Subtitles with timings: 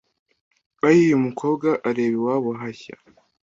[0.87, 2.95] Ayiii !!!!-Umukobwa ureba iwabo hashya.